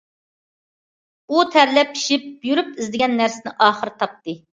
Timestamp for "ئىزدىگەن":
2.81-3.13